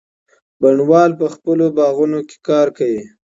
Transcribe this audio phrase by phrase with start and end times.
[0.61, 3.01] بڼوال په خپلو باغونو کي کار کوي.